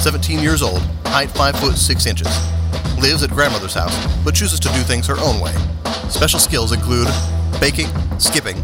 [0.00, 2.26] 17 years old, height 5 foot 6 inches.
[2.98, 5.52] Lives at grandmother's house, but chooses to do things her own way.
[6.08, 7.06] Special skills include
[7.60, 7.86] baking,
[8.18, 8.56] skipping,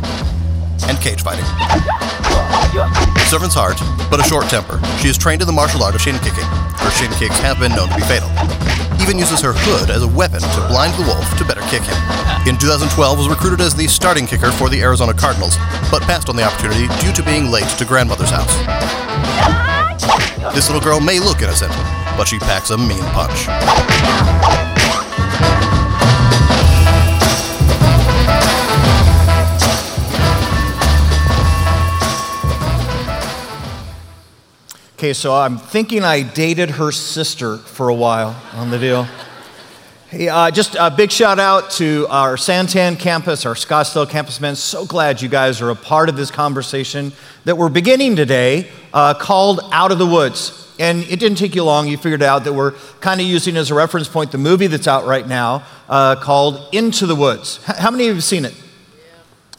[0.88, 1.44] and cage fighting.
[3.28, 3.76] Servant's heart,
[4.08, 4.80] but a short temper.
[5.04, 6.48] She is trained in the martial art of shin kicking.
[6.80, 8.32] Her shin kicks have been known to be fatal.
[8.96, 12.00] Even uses her hood as a weapon to blind the wolf to better kick him.
[12.48, 15.60] In 2012, was recruited as the starting kicker for the Arizona Cardinals,
[15.92, 19.55] but passed on the opportunity due to being late to grandmother's house.
[20.54, 21.72] This little girl may look innocent,
[22.16, 23.48] but she packs a mean punch.
[34.94, 39.06] Okay, so I'm thinking I dated her sister for a while on the deal.
[40.08, 44.54] Hey, uh, just a big shout out to our Santan campus, our Scottsdale campus men.
[44.54, 47.12] So glad you guys are a part of this conversation
[47.44, 50.72] that we're beginning today uh, called Out of the Woods.
[50.78, 53.72] And it didn't take you long, you figured out that we're kind of using as
[53.72, 57.58] a reference point the movie that's out right now uh, called Into the Woods.
[57.68, 58.54] H- how many of you have seen it?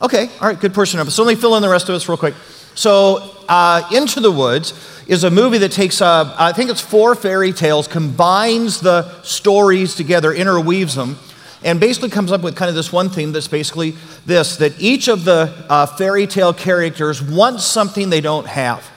[0.02, 1.14] Okay, all right, good portion of us.
[1.14, 2.36] So let me fill in the rest of us real quick.
[2.78, 4.72] So, uh, Into the Woods
[5.08, 9.96] is a movie that takes, uh, I think it's four fairy tales, combines the stories
[9.96, 11.18] together, interweaves them,
[11.64, 13.96] and basically comes up with kind of this one theme that's basically
[14.28, 18.88] this that each of the uh, fairy tale characters wants something they don't have.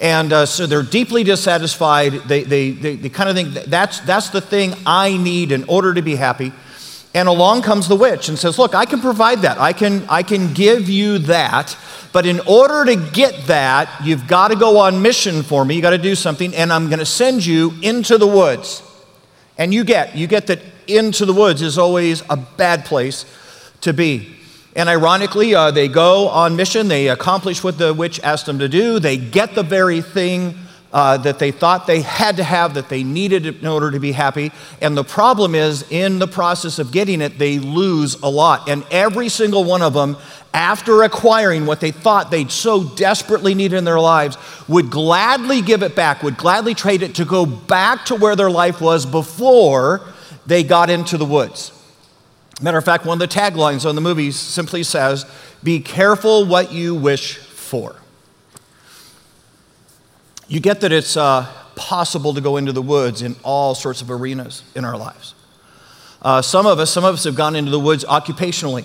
[0.00, 2.14] And uh, so they're deeply dissatisfied.
[2.26, 5.94] They, they, they, they kind of think that's, that's the thing I need in order
[5.94, 6.52] to be happy.
[7.14, 9.58] And along comes the witch and says, Look, I can provide that.
[9.58, 11.76] I can, I can give you that.
[12.12, 15.76] But in order to get that, you've got to go on mission for me.
[15.76, 16.52] You've got to do something.
[16.54, 18.82] And I'm going to send you into the woods.
[19.56, 23.24] And you get, you get that into the woods is always a bad place
[23.82, 24.34] to be.
[24.76, 26.88] And ironically, uh, they go on mission.
[26.88, 28.98] They accomplish what the witch asked them to do.
[28.98, 30.58] They get the very thing
[30.94, 34.12] uh, that they thought they had to have, that they needed in order to be
[34.12, 34.52] happy.
[34.80, 38.68] And the problem is, in the process of getting it, they lose a lot.
[38.68, 40.16] And every single one of them,
[40.54, 44.38] after acquiring what they thought they'd so desperately need in their lives,
[44.68, 48.50] would gladly give it back, would gladly trade it to go back to where their
[48.50, 50.00] life was before
[50.46, 51.72] they got into the woods.
[52.62, 55.26] Matter of fact, one of the taglines on the movie simply says,
[55.64, 57.96] Be careful what you wish for.
[60.46, 64.10] You get that it's uh, possible to go into the woods in all sorts of
[64.10, 65.34] arenas in our lives.
[66.20, 68.84] Uh, some of us, some of us have gone into the woods occupationally.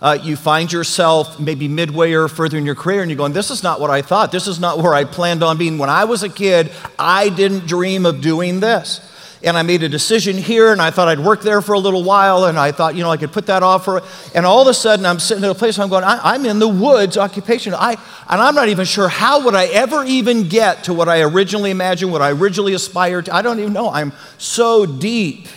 [0.00, 3.50] Uh, you find yourself maybe midway or further in your career, and you're going, This
[3.50, 4.30] is not what I thought.
[4.30, 5.78] This is not where I planned on being.
[5.78, 9.00] When I was a kid, I didn't dream of doing this
[9.42, 12.02] and I made a decision here, and I thought I'd work there for a little
[12.02, 14.02] while, and I thought, you know, I could put that off for,
[14.34, 16.58] and all of a sudden I'm sitting at a place I'm going, I, am in
[16.58, 17.74] the woods occupation.
[17.74, 17.92] I,
[18.28, 21.70] and I'm not even sure how would I ever even get to what I originally
[21.70, 23.34] imagined, what I originally aspired to.
[23.34, 23.90] I don't even know.
[23.90, 25.48] I'm so deep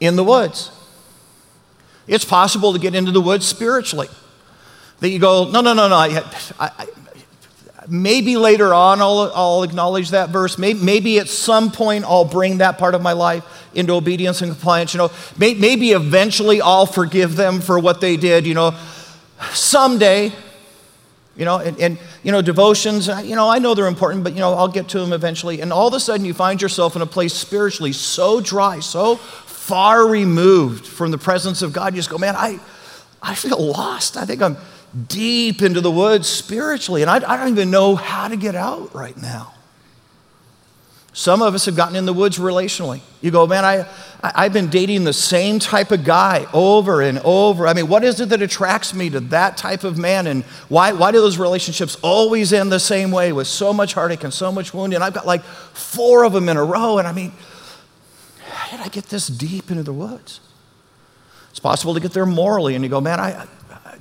[0.00, 0.70] in the woods.
[2.06, 4.08] It's possible to get into the woods spiritually.
[5.00, 5.96] That you go, no, no, no, no.
[5.96, 6.22] I,
[6.60, 6.86] I,
[7.88, 10.58] Maybe later on I'll, I'll acknowledge that verse.
[10.58, 13.44] Maybe, maybe, at some point I'll bring that part of my life
[13.74, 14.94] into obedience and compliance.
[14.94, 18.46] You know, may, maybe eventually I'll forgive them for what they did.
[18.46, 18.74] You know,
[19.52, 20.32] someday.
[21.34, 23.08] You know, and, and you know devotions.
[23.08, 25.62] You know, I know they're important, but you know I'll get to them eventually.
[25.62, 29.16] And all of a sudden you find yourself in a place spiritually so dry, so
[29.16, 31.94] far removed from the presence of God.
[31.94, 32.60] You just go, man, I,
[33.22, 34.18] I feel lost.
[34.18, 34.58] I think I'm
[35.08, 38.94] deep into the woods spiritually, and I, I, don't even know how to get out
[38.94, 39.54] right now.
[41.14, 43.00] Some of us have gotten in the woods relationally.
[43.20, 43.86] You go, man, I,
[44.22, 47.66] I, have been dating the same type of guy over and over.
[47.66, 50.26] I mean, what is it that attracts me to that type of man?
[50.26, 54.24] And why, why do those relationships always end the same way with so much heartache
[54.24, 54.94] and so much wound?
[54.94, 56.96] And I've got like four of them in a row.
[56.96, 57.32] And I mean,
[58.40, 60.40] how did I get this deep into the woods?
[61.50, 63.46] It's possible to get there morally, and you go, man, I,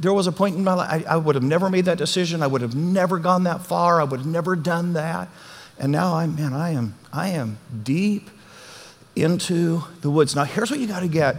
[0.01, 2.41] there was a point in my life, I, I would have never made that decision.
[2.41, 4.01] I would have never gone that far.
[4.01, 5.29] I would have never done that.
[5.77, 8.29] And now I'm, man, I am, I am deep
[9.15, 10.35] into the woods.
[10.35, 11.37] Now, here's what you got to get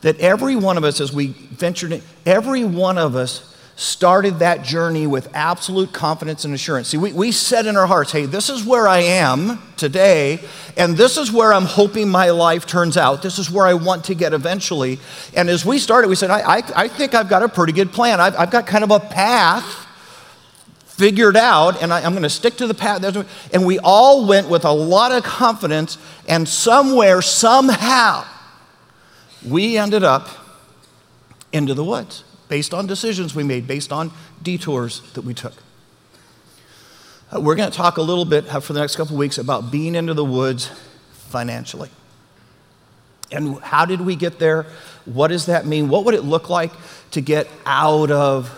[0.00, 4.64] that every one of us, as we ventured in, every one of us started that
[4.64, 6.88] journey with absolute confidence and assurance.
[6.88, 10.40] See, we, we said in our hearts, hey, this is where I am today,
[10.76, 13.22] and this is where I'm hoping my life turns out.
[13.22, 14.98] This is where I want to get eventually.
[15.32, 17.92] And as we started, we said, I, I, I think I've got a pretty good
[17.92, 18.20] plan.
[18.20, 19.86] I've, I've got kind of a path
[20.86, 23.04] figured out, and I, am going to stick to the path.
[23.54, 28.24] And we all went with a lot of confidence, and somewhere, somehow,
[29.46, 30.28] we ended up
[31.52, 34.10] into the woods based on decisions we made, based on
[34.42, 35.54] detours that we took.
[37.34, 39.94] Uh, we're going to talk a little bit for the next couple weeks about being
[39.94, 40.70] into the woods
[41.12, 41.90] financially.
[43.30, 44.66] And how did we get there?
[45.04, 45.88] What does that mean?
[45.88, 46.72] What would it look like
[47.10, 48.50] to get out of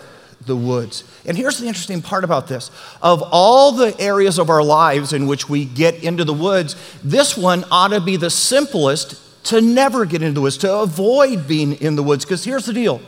[0.45, 1.03] the woods?
[1.25, 2.71] And here's the interesting part about this
[3.01, 7.37] of all the areas of our lives in which we get into the woods, this
[7.37, 11.73] one ought to be the simplest to never get into the woods, to avoid being
[11.73, 12.23] in the woods.
[12.23, 13.01] Because here's the deal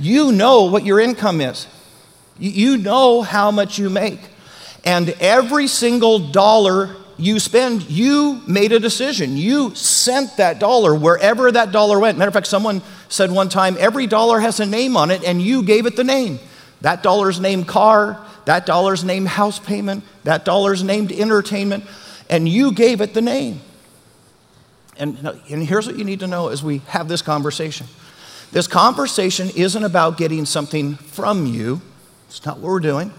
[0.00, 1.66] you know what your income is,
[2.38, 4.20] you know how much you make.
[4.84, 9.36] And every single dollar you spend, you made a decision.
[9.36, 12.16] You sent that dollar wherever that dollar went.
[12.16, 12.80] Matter of fact, someone
[13.10, 16.04] said one time, every dollar has a name on it, and you gave it the
[16.04, 16.38] name.
[16.80, 21.84] That dollar's named car, that dollar's named house payment, that dollar's named entertainment,
[22.30, 23.60] and you gave it the name.
[24.96, 25.18] And,
[25.50, 27.86] and here's what you need to know as we have this conversation
[28.52, 31.80] this conversation isn't about getting something from you,
[32.28, 33.12] it's not what we're doing.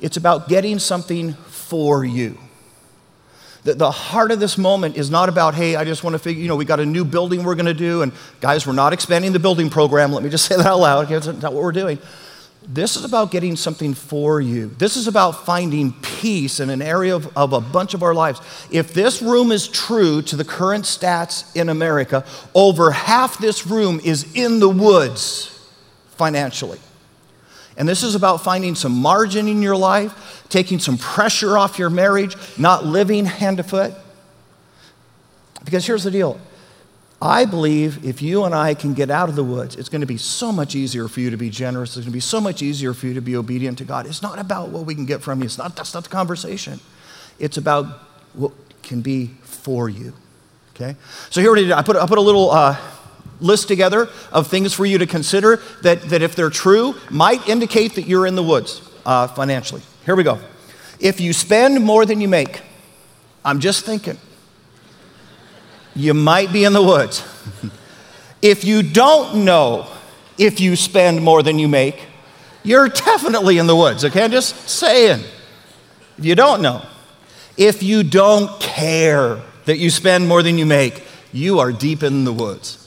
[0.00, 2.38] It's about getting something for you.
[3.62, 6.42] The, the heart of this moment is not about, hey, I just want to figure,
[6.42, 8.92] you know, we got a new building we're going to do, and guys, we're not
[8.92, 10.12] expanding the building program.
[10.12, 11.08] Let me just say that out loud.
[11.08, 11.98] That's not what we're doing.
[12.66, 14.68] This is about getting something for you.
[14.68, 18.40] This is about finding peace in an area of, of, a bunch of our lives.
[18.70, 22.24] If this room is true to the current stats in America,
[22.54, 25.50] over half this room is in the woods
[26.12, 26.78] financially.
[27.76, 31.90] And this is about finding some margin in your life, taking some pressure off your
[31.90, 33.92] marriage, not living hand to foot.
[35.64, 36.40] Because here's the deal
[37.24, 40.06] I believe if you and I can get out of the woods, it's going to
[40.06, 41.96] be so much easier for you to be generous.
[41.96, 44.06] It's going to be so much easier for you to be obedient to God.
[44.06, 45.46] It's not about what we can get from you.
[45.46, 46.80] It's not, that's not the conversation.
[47.38, 47.86] It's about
[48.34, 50.12] what can be for you.
[50.74, 50.96] Okay?
[51.30, 51.72] So here it is.
[51.72, 52.76] I put, I put a little uh,
[53.40, 57.94] list together of things for you to consider that, that, if they're true, might indicate
[57.94, 59.80] that you're in the woods uh, financially.
[60.04, 60.38] Here we go.
[61.00, 62.60] If you spend more than you make,
[63.46, 64.18] I'm just thinking,
[65.94, 67.24] you might be in the woods.
[68.42, 69.86] if you don't know
[70.38, 72.06] if you spend more than you make,
[72.62, 74.24] you're definitely in the woods, okay?
[74.24, 75.24] I'm just saying.
[76.18, 76.84] If you don't know,
[77.56, 81.02] if you don't care that you spend more than you make,
[81.32, 82.80] you are deep in the woods.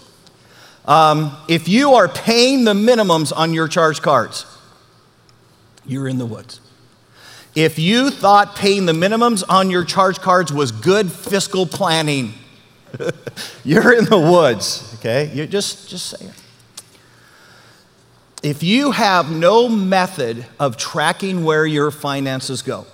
[0.85, 4.45] Um, if you are paying the minimums on your charge cards,
[5.85, 6.61] you're in the woods.
[7.55, 12.33] If you thought paying the minimums on your charge cards was good fiscal planning,
[13.63, 15.31] you're in the woods, okay?
[15.33, 16.33] You're just, say saying.
[18.43, 22.85] If you have no method of tracking where your finances go,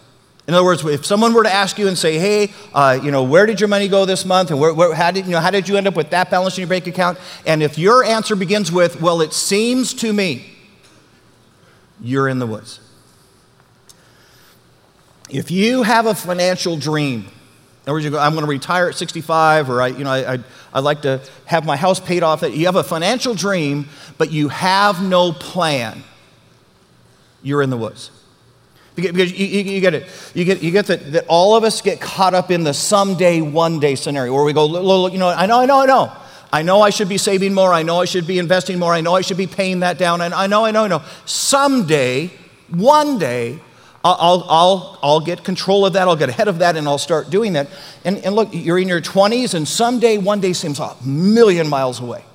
[0.48, 3.24] in other words, if someone were to ask you and say, hey, uh, you know,
[3.24, 4.52] where did your money go this month?
[4.52, 6.58] And where, where, how, did, you know, how did you end up with that balance
[6.58, 7.18] in your bank account?
[7.46, 10.46] And if your answer begins with, well, it seems to me,
[12.02, 12.82] you're in the woods.
[15.30, 17.28] If you have a financial dream,
[17.86, 20.44] in other words, I'm going to retire at 65, or I, you know, I, I'd,
[20.74, 22.42] I'd like to have my house paid off.
[22.42, 26.02] You have a financial dream, but you have no plan,
[27.42, 28.10] you're in the woods.
[28.96, 30.08] Because you, you, you, get it.
[30.34, 33.42] You get, you get that, that all of us get caught up in the someday,
[33.42, 36.14] one day scenario where we go, look, you know, I know, I know, I know.
[36.54, 37.74] I know I should be saving more.
[37.74, 38.94] I know I should be investing more.
[38.94, 40.22] I know I should be paying that down.
[40.22, 41.02] And I know, I know, I know.
[41.26, 42.30] Someday,
[42.70, 43.60] one day,
[44.06, 46.10] I'll, I'll, I'll get control of that.
[46.10, 47.70] I'll get ahead of that and I'll start doing that.
[48.04, 52.02] And, and look, you're in your 20s, and someday, one day seems a million miles
[52.02, 52.26] away.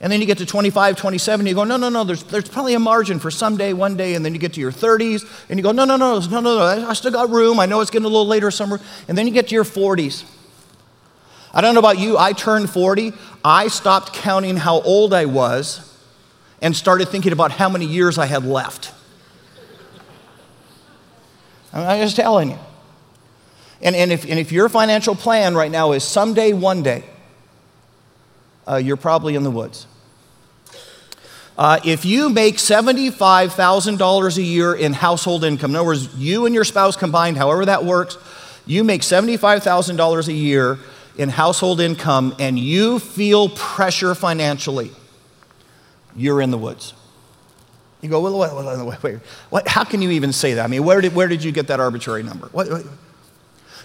[0.00, 2.74] And then you get to 25, 27, you go, no, no, no, there's, there's plenty
[2.74, 4.14] of margin for someday, one day.
[4.14, 6.40] And then you get to your 30s, and you go, no, no, no, no, no,
[6.40, 7.58] no, I still got room.
[7.58, 8.80] I know it's getting a little later somewhere.
[9.08, 10.30] And then you get to your 40s.
[11.54, 13.14] I don't know about you, I turned 40.
[13.42, 15.98] I stopped counting how old I was
[16.60, 18.92] and started thinking about how many years I had left.
[21.74, 22.58] I'm just telling you.
[23.82, 27.04] And, and, if, and if your financial plan right now is someday, one day,
[28.66, 29.86] uh, you're probably in the woods.
[31.58, 36.54] Uh, if you make $75,000 a year in household income, in other words, you and
[36.54, 38.16] your spouse combined, however that works,
[38.66, 40.78] you make $75,000 a year
[41.16, 44.90] in household income and you feel pressure financially,
[46.16, 46.94] you're in the woods.
[48.04, 49.18] You go, wait, wait, wait, wait.
[49.48, 50.64] What, how can you even say that?
[50.64, 52.48] I mean, where did, where did you get that arbitrary number?
[52.48, 52.84] What, what?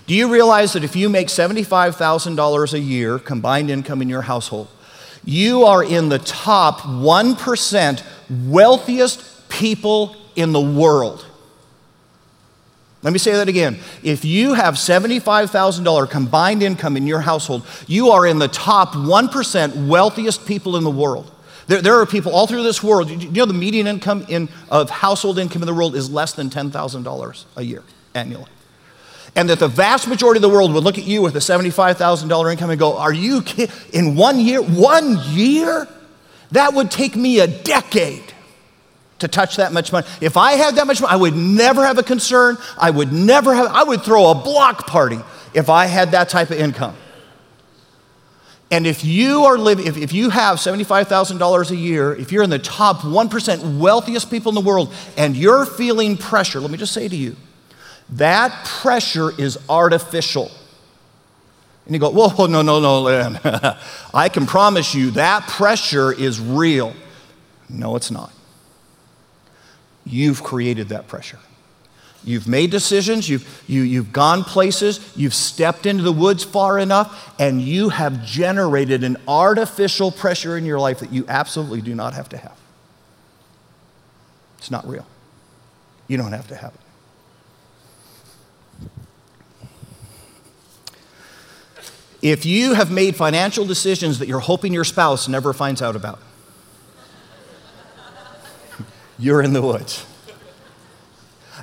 [0.08, 4.68] Do you realize that if you make $75,000 a year combined income in your household,
[5.24, 8.04] you are in the top 1%
[8.50, 11.26] wealthiest people in the world.
[13.02, 13.80] Let me say that again.
[14.04, 19.88] If you have $75,000 combined income in your household, you are in the top 1%
[19.88, 21.32] wealthiest people in the world.
[21.70, 24.90] There, there are people all through this world, you know, the median income in, of
[24.90, 27.84] household income in the world is less than $10,000 a year.
[28.16, 28.48] annually.
[29.36, 32.52] And that the vast majority of the world would look at you with a $75,000
[32.52, 33.74] income and go, Are you kidding?
[33.94, 34.64] In one year?
[34.64, 35.88] One year?
[36.52, 38.34] That would take me a decade
[39.20, 40.08] to touch that much money.
[40.22, 42.58] If I had that much money, I would never have a concern.
[42.80, 45.20] I would never have, I would throw a block party
[45.54, 46.96] if I had that type of income.
[48.72, 52.52] And if you are living, if, if you have $75,000 a year, if you're in
[52.52, 56.94] the top 1% wealthiest people in the world and you're feeling pressure, let me just
[56.94, 57.36] say to you,
[58.12, 60.52] that pressure is artificial.
[61.86, 63.38] And you go, whoa, no, no, no.
[64.14, 66.94] I can promise you that pressure is real.
[67.68, 68.32] No, it's not.
[70.06, 71.40] You've created that pressure.
[72.24, 77.34] You've made decisions, you've, you, you've gone places, you've stepped into the woods far enough,
[77.40, 82.14] and you have generated an artificial pressure in your life that you absolutely do not
[82.14, 82.58] have to have.
[84.58, 85.06] It's not real.
[86.08, 86.80] You don't have to have it.
[92.22, 96.20] If you have made financial decisions that you're hoping your spouse never finds out about,
[99.18, 100.06] you're in the woods.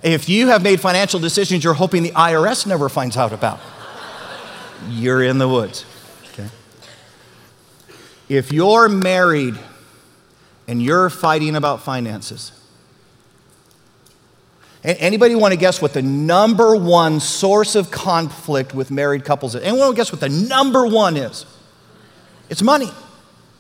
[0.03, 3.61] If you have made financial decisions you're hoping the IRS never finds out about,
[4.89, 5.85] you're in the woods.
[6.33, 6.49] Okay?
[8.29, 9.59] If you're married
[10.69, 12.53] and you're fighting about finances,
[14.85, 19.63] anybody want to guess what the number one source of conflict with married couples is?
[19.63, 21.47] Anyone want to guess what the number one is?
[22.51, 22.91] It's money.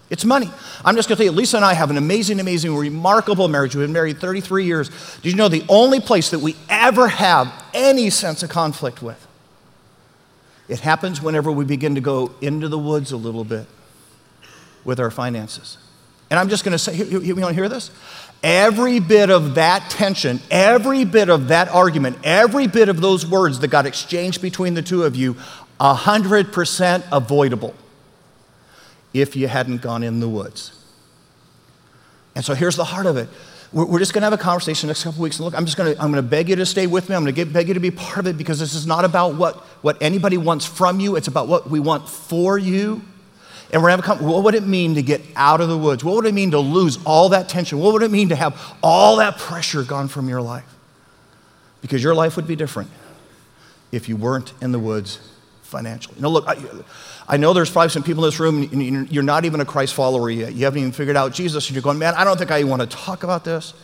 [0.08, 0.50] It's money.
[0.84, 3.74] I'm just going to tell you, Lisa and I have an amazing, amazing, remarkable marriage.
[3.74, 4.88] We've been married 33 years.
[5.16, 9.26] Did you know the only place that we ever have any sense of conflict with?
[10.68, 13.66] It happens whenever we begin to go into the woods a little bit
[14.84, 15.78] with our finances.
[16.30, 17.90] And I'm just going to say, you, you want to hear this?
[18.42, 23.58] Every bit of that tension, every bit of that argument, every bit of those words
[23.60, 25.34] that got exchanged between the two of you,
[25.80, 27.74] 100% avoidable
[29.20, 30.72] if you hadn't gone in the woods.
[32.34, 33.28] And so here's the heart of it.
[33.72, 35.38] We're, we're just going to have a conversation next couple weeks.
[35.38, 37.16] And look, I'm just going to, I'm going to beg you to stay with me.
[37.16, 39.34] I'm going to beg you to be part of it because this is not about
[39.34, 41.16] what, what anybody wants from you.
[41.16, 43.02] It's about what we want for you.
[43.72, 45.78] And we're going to have a what would it mean to get out of the
[45.78, 46.04] woods?
[46.04, 47.78] What would it mean to lose all that tension?
[47.78, 50.72] What would it mean to have all that pressure gone from your life?
[51.80, 52.90] Because your life would be different
[53.90, 55.18] if you weren't in the woods
[55.66, 56.16] financially.
[56.20, 56.56] Now, look, I,
[57.28, 59.94] I know there's probably some people in this room, and you're not even a Christ
[59.94, 60.54] follower yet.
[60.54, 62.82] You haven't even figured out Jesus, and you're going, man, I don't think I want
[62.82, 63.74] to talk about this.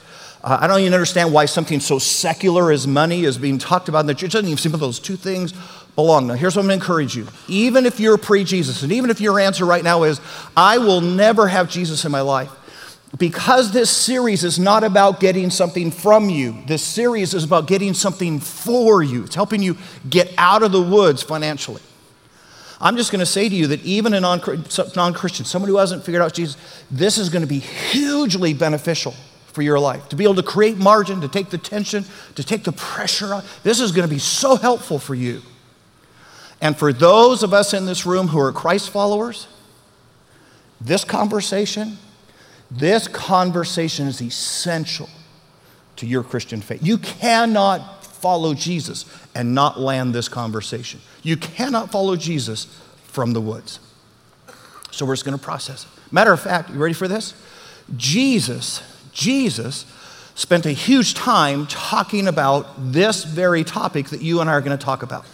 [0.45, 4.01] Uh, I don't even understand why something so secular as money is being talked about
[4.01, 4.31] in the church.
[4.31, 5.53] It doesn't even seem like those two things
[5.95, 6.27] belong.
[6.27, 7.29] Now, here's what I'm going to encourage you.
[7.49, 10.21] Even if you're pre Jesus, and even if your answer right now is,
[10.57, 12.51] I will never have Jesus in my life,
[13.19, 17.93] because this series is not about getting something from you, this series is about getting
[17.95, 19.25] something for you.
[19.25, 19.77] It's helping you
[20.09, 21.83] get out of the woods financially.
[22.81, 26.05] I'm just going to say to you that even a non Christian, someone who hasn't
[26.05, 29.15] figured out Jesus, this is going to be hugely beneficial
[29.53, 30.09] for your life.
[30.09, 32.05] To be able to create margin, to take the tension,
[32.35, 33.63] to take the pressure off.
[33.63, 35.43] This is going to be so helpful for you.
[36.61, 39.47] And for those of us in this room who are Christ followers,
[40.81, 41.99] this conversation,
[42.79, 45.09] this conversation is essential
[45.97, 46.81] to your Christian faith.
[46.83, 51.01] You cannot follow Jesus and not land this conversation.
[51.23, 52.65] You cannot follow Jesus
[53.05, 53.79] from the woods.
[54.91, 55.91] So we're just going to process it.
[56.13, 57.35] Matter of fact, you ready for this?
[57.97, 59.85] Jesus, Jesus
[60.35, 64.77] spent a huge time talking about this very topic that you and I are going
[64.77, 65.27] to talk about.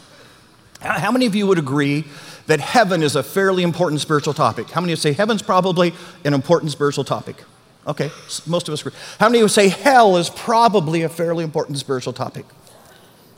[0.80, 2.04] How many of you would agree
[2.48, 4.70] that heaven is a fairly important spiritual topic?
[4.70, 7.44] How many would say heaven's probably an important spiritual topic?
[7.86, 8.10] Okay,
[8.46, 8.92] most of us agree.
[9.20, 12.44] How many would say hell is probably a fairly important spiritual topic?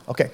[0.08, 0.30] Okay.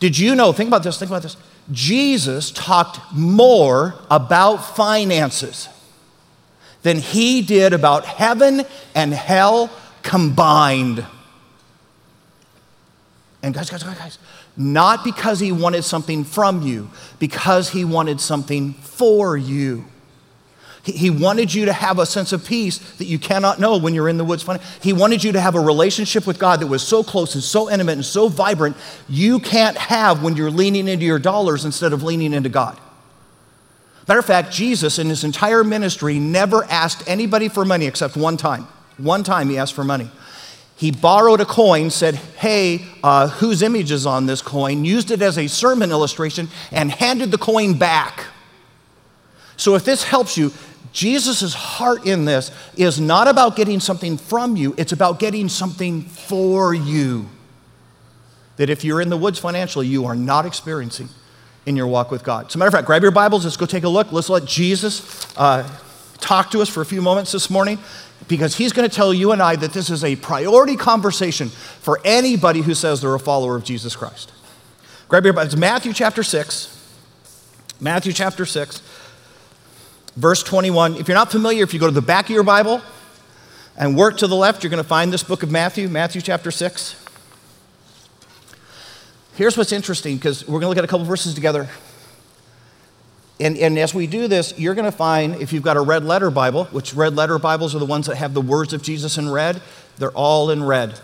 [0.00, 1.36] Did you know, think about this, think about this.
[1.70, 5.68] Jesus talked more about finances
[6.82, 8.62] than he did about heaven
[8.94, 9.70] and hell
[10.02, 11.04] combined.
[13.42, 14.18] And guys, guys, guys, guys,
[14.58, 19.84] not because he wanted something from you, because he wanted something for you.
[20.82, 24.08] He wanted you to have a sense of peace that you cannot know when you're
[24.08, 24.44] in the woods.
[24.82, 27.70] He wanted you to have a relationship with God that was so close and so
[27.70, 28.76] intimate and so vibrant
[29.08, 32.78] you can't have when you're leaning into your dollars instead of leaning into God.
[34.08, 38.38] Matter of fact, Jesus in his entire ministry never asked anybody for money except one
[38.38, 38.66] time.
[38.96, 40.10] One time he asked for money.
[40.78, 44.84] He borrowed a coin, said, Hey, uh, whose image is on this coin?
[44.84, 48.26] Used it as a sermon illustration and handed the coin back.
[49.56, 50.52] So, if this helps you,
[50.92, 56.02] Jesus' heart in this is not about getting something from you, it's about getting something
[56.02, 57.28] for you.
[58.56, 61.08] that if you're in the woods financially, you are not experiencing
[61.66, 62.46] in your walk with God.
[62.46, 64.12] As a matter of fact, grab your Bibles, let's go take a look.
[64.12, 65.68] Let's let Jesus uh,
[66.18, 67.78] talk to us for a few moments this morning
[68.28, 72.00] because he's going to tell you and I that this is a priority conversation for
[72.04, 74.32] anybody who says they're a follower of Jesus Christ.
[75.08, 76.76] Grab your Bibles, Matthew chapter 6.
[77.80, 78.82] Matthew chapter 6,
[80.16, 80.96] verse 21.
[80.96, 82.82] If you're not familiar, if you go to the back of your Bible
[83.76, 86.50] and work to the left, you're going to find this book of Matthew, Matthew chapter
[86.50, 87.04] 6.
[89.36, 91.68] Here's what's interesting because we're going to look at a couple verses together.
[93.40, 96.04] And, and as we do this, you're going to find, if you've got a red
[96.04, 99.16] letter Bible, which red letter Bibles are the ones that have the words of Jesus
[99.16, 99.62] in red,
[99.98, 100.98] they're all in red.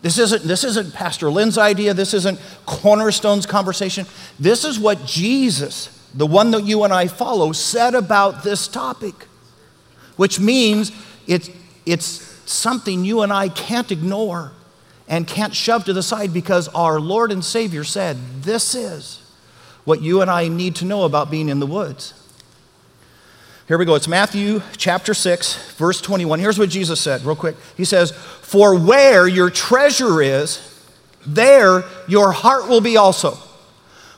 [0.00, 1.94] This isn't, this isn't Pastor Lynn's idea.
[1.94, 4.06] This isn't Cornerstone's conversation.
[4.38, 9.14] This is what Jesus, the one that you and I follow, said about this topic,
[10.16, 10.92] which means
[11.26, 11.50] it's,
[11.86, 12.06] it's
[12.50, 14.52] something you and I can't ignore
[15.08, 19.23] and can't shove to the side because our Lord and Savior said, This is
[19.84, 22.14] what you and I need to know about being in the woods.
[23.66, 23.94] Here we go.
[23.94, 26.38] It's Matthew chapter 6, verse 21.
[26.38, 27.56] Here's what Jesus said, real quick.
[27.76, 30.70] He says, For where your treasure is,
[31.26, 33.38] there your heart will be also.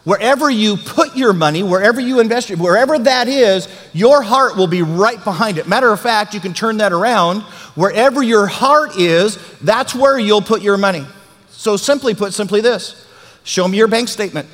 [0.02, 4.82] Wherever you put your money, wherever you invest, wherever that is, your heart will be
[4.82, 5.68] right behind it.
[5.68, 7.42] Matter of fact, you can turn that around.
[7.74, 11.04] Wherever your heart is, that's where you'll put your money.
[11.50, 13.04] So, simply put, simply this
[13.42, 14.48] show me your bank statement.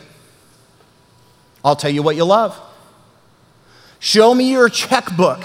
[1.65, 2.59] I'll tell you what you love.
[3.99, 5.43] Show me your checkbook.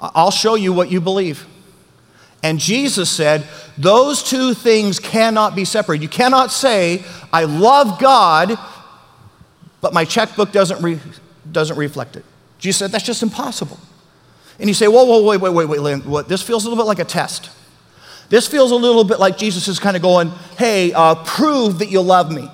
[0.00, 1.46] I'll show you what you believe.
[2.42, 3.44] And Jesus said,
[3.78, 6.02] those two things cannot be separated.
[6.02, 7.02] You cannot say,
[7.32, 8.58] I love God,
[9.80, 11.00] but my checkbook doesn't, re-
[11.50, 12.24] doesn't reflect it.
[12.58, 13.78] Jesus said, that's just impossible.
[14.58, 16.28] And you say, whoa, whoa, wait, wait, wait, wait, Lynn, what?
[16.28, 17.50] This feels a little bit like a test.
[18.28, 21.90] This feels a little bit like Jesus is kind of going, hey, uh, prove that
[21.90, 22.50] you love me.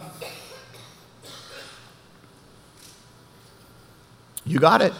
[4.45, 4.93] You got it.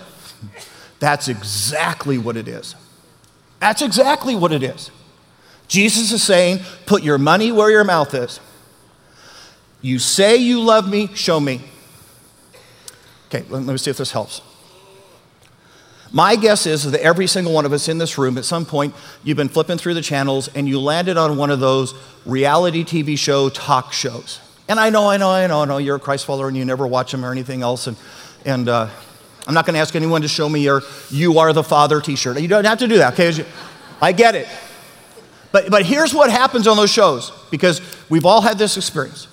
[0.99, 2.77] That's exactly what it is.
[3.61, 4.91] That's exactly what it is.
[5.69, 8.41] Jesus is saying, put your money where your mouth is.
[9.81, 11.63] You say you love me, show me.
[13.27, 14.43] Okay, let, me see if this helps.
[16.13, 18.95] My guess is that every single one of us in this room, at some point,
[19.25, 21.95] you've been flipping through the channels and you landed on one of those
[22.27, 24.39] reality TV show talk shows.
[24.69, 26.65] And I know, I know, I know, I know you're a Christ follower and you
[26.65, 27.87] never watch them or anything else.
[27.87, 27.97] And,
[28.45, 28.91] and uh,
[29.47, 32.17] I'm not going to ask anyone to show me your You Are the Father t
[32.17, 32.41] shirt.
[32.41, 33.45] You don't have to do that, okay?
[34.01, 34.49] I get it.
[35.51, 39.29] But, but here's what happens on those shows because we've all had this experience.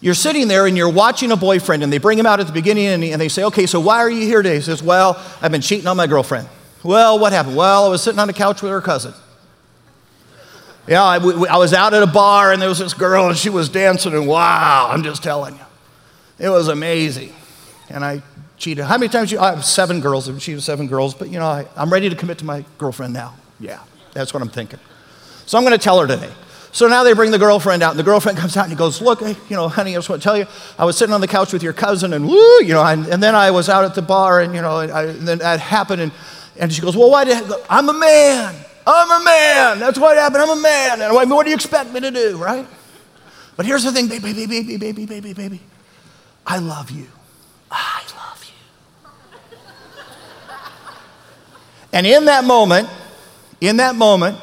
[0.00, 2.52] You're sitting there and you're watching a boyfriend, and they bring him out at the
[2.52, 4.56] beginning and, and they say, Okay, so why are you here today?
[4.56, 6.48] He says, Well, I've been cheating on my girlfriend.
[6.82, 7.56] Well, what happened?
[7.56, 9.14] Well, I was sitting on the couch with her cousin.
[10.88, 13.50] Yeah, I, I was out at a bar and there was this girl and she
[13.50, 15.64] was dancing, and wow, I'm just telling you.
[16.40, 17.32] It was amazing.
[17.88, 18.22] And I
[18.62, 18.84] cheated.
[18.84, 19.40] How many times you?
[19.40, 20.28] I have seven girls.
[20.28, 23.12] I've cheated seven girls, but you know, I, I'm ready to commit to my girlfriend
[23.12, 23.34] now.
[23.58, 23.80] Yeah,
[24.12, 24.78] that's what I'm thinking.
[25.46, 26.32] So I'm going to tell her today.
[26.70, 29.02] So now they bring the girlfriend out, and the girlfriend comes out and he goes,
[29.02, 30.46] Look, you know, honey, I just want to tell you,
[30.78, 33.22] I was sitting on the couch with your cousin, and woo, you know, and, and
[33.22, 36.00] then I was out at the bar, and, you know, I, and then that happened,
[36.00, 36.12] and,
[36.56, 38.54] and she goes, Well, why did I'm a man.
[38.86, 39.78] I'm a man.
[39.80, 40.42] That's what happened.
[40.42, 41.02] I'm a man.
[41.02, 42.66] And what do you expect me to do, right?
[43.56, 45.60] But here's the thing, baby, baby, baby, baby, baby, baby.
[46.46, 47.06] I love you.
[47.70, 48.02] I
[51.92, 52.88] And in that moment,
[53.60, 54.38] in that moment,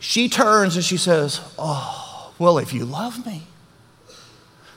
[0.00, 3.42] she turns and she says, Oh, well, if you love me.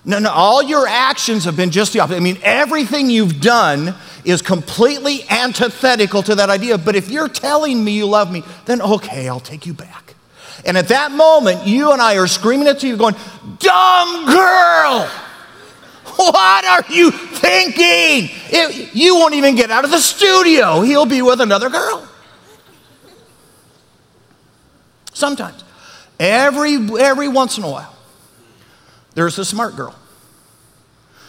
[0.04, 2.18] No, no, all your actions have been just the opposite.
[2.18, 3.94] I mean, everything you've done
[4.26, 6.80] is completely antithetical to that idea.
[6.80, 10.16] But if you're telling me you love me, then okay, I'll take you back.
[10.66, 13.16] And at that moment, you and I are screaming at you, going,
[13.60, 15.10] Dumb girl!
[16.16, 18.30] What are you thinking?
[18.50, 20.82] It, you won't even get out of the studio.
[20.82, 22.08] He'll be with another girl.
[25.14, 25.64] Sometimes.
[26.20, 27.96] Every, every once in a while,
[29.16, 29.96] there's a smart girl.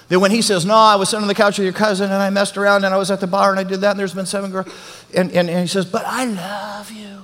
[0.09, 2.23] That when he says, No, I was sitting on the couch with your cousin and
[2.23, 4.13] I messed around and I was at the bar and I did that and there's
[4.13, 4.69] been seven girls.
[5.15, 7.23] And, and, and he says, But I love you.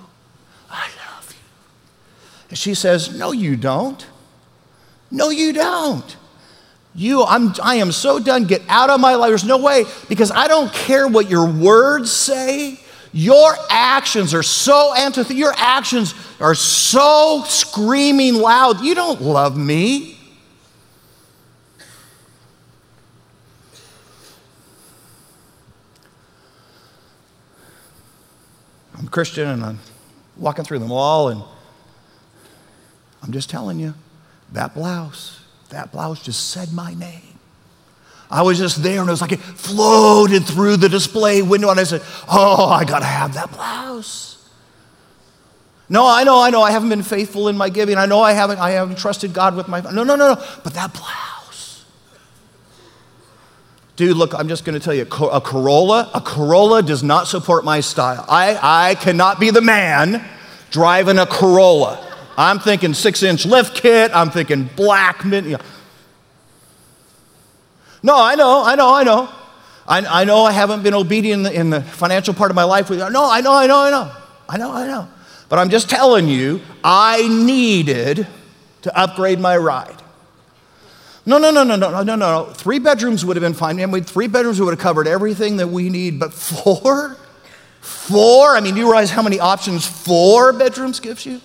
[0.71, 1.37] I love you.
[2.49, 4.07] And she says, No, you don't.
[5.11, 6.17] No, you don't.
[6.95, 8.45] You, I'm, I am so done.
[8.45, 9.29] Get out of my life.
[9.29, 12.81] There's no way because I don't care what your words say.
[13.13, 15.37] Your actions are so antithetical.
[15.37, 18.81] Your actions are so screaming loud.
[18.81, 20.19] You don't love me.
[28.99, 29.79] I'm Christian and I'm
[30.37, 31.43] walking through the all, and
[33.23, 33.95] I'm just telling you.
[34.53, 37.23] that blouse, that blouse just said my name.
[38.31, 41.81] I was just there and it was like it floated through the display window and
[41.81, 44.29] I said, Oh, I got to have that blouse.
[45.89, 47.97] No, I know, I know, I haven't been faithful in my giving.
[47.97, 49.81] I know I haven't, I haven't trusted God with my.
[49.81, 50.45] No, no, no, no.
[50.63, 51.87] But that blouse.
[53.97, 57.81] Dude, look, I'm just to tell you a Corolla, a Corolla does not support my
[57.81, 58.25] style.
[58.29, 60.25] I, I cannot be the man
[60.71, 62.08] driving a Corolla.
[62.39, 65.25] I'm thinking six inch lift kit, I'm thinking black.
[65.25, 65.59] You know.
[68.01, 69.29] No, I know, I know, I know.
[69.89, 72.63] I, I know I haven't been obedient in the, in the financial part of my
[72.63, 72.91] life.
[72.91, 74.13] With, No, I know, I know, I know.
[74.49, 75.09] I know, I know.
[75.49, 78.27] But I'm just telling you, I needed
[78.83, 79.97] to upgrade my ride.
[81.27, 82.45] No, no, no, no, no, no, no, no.
[82.55, 83.81] Three bedrooms would have been fine.
[83.81, 86.21] And three bedrooms would have covered everything that we need.
[86.21, 87.17] But four?
[87.81, 88.57] Four?
[88.57, 91.41] I mean, do you realize how many options four bedrooms gives you?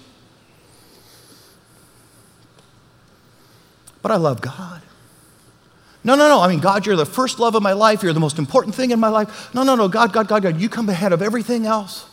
[4.03, 4.83] But I love God.
[6.03, 6.41] No, no, no.
[6.41, 8.03] I mean, God, you're the first love of my life.
[8.03, 9.51] You're the most important thing in my life.
[9.55, 9.87] No, no, no.
[9.87, 12.05] God, God, God, God, you come ahead of everything else.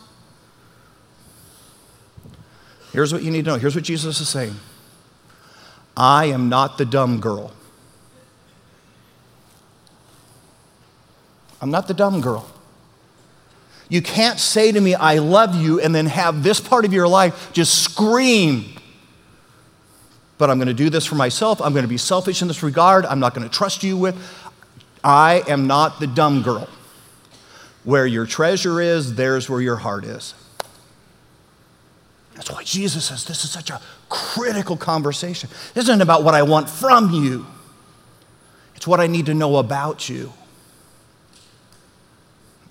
[2.93, 3.57] Here's what you need to know.
[3.57, 4.55] Here's what Jesus is saying
[5.95, 7.51] I am not the dumb girl.
[11.61, 12.49] I'm not the dumb girl.
[13.89, 17.09] You can't say to me, I love you, and then have this part of your
[17.09, 18.73] life just scream.
[20.41, 21.61] But I'm going to do this for myself.
[21.61, 23.05] I'm going to be selfish in this regard.
[23.05, 24.15] I'm not going to trust you with.
[25.03, 26.67] I am not the dumb girl.
[27.83, 30.33] Where your treasure is, there's where your heart is.
[32.33, 35.47] That's why Jesus says this is such a critical conversation.
[35.75, 37.45] This isn't about what I want from you,
[38.75, 40.33] it's what I need to know about you.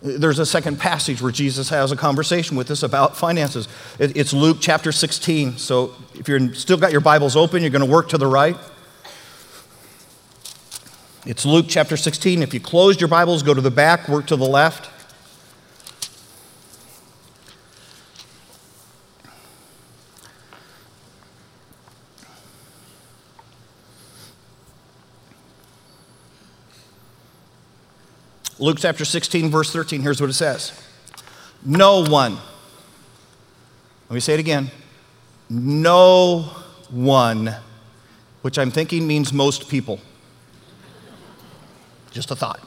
[0.03, 3.69] There's a second passage where Jesus has a conversation with us about finances.
[3.99, 5.59] It's Luke chapter 16.
[5.59, 8.57] So if you're still got your Bibles open, you're going to work to the right.
[11.27, 12.43] It's Luke chapter 16.
[12.43, 14.89] If you closed your Bibles, go to the back, work to the left.
[28.61, 30.79] Luke chapter 16, verse 13, here's what it says
[31.65, 32.35] No one,
[34.09, 34.71] let me say it again,
[35.49, 36.43] no
[36.91, 37.57] one,
[38.43, 39.99] which I'm thinking means most people.
[42.11, 42.61] Just a thought.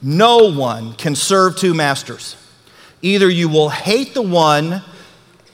[0.00, 2.36] No one can serve two masters.
[3.02, 4.82] Either you will hate the one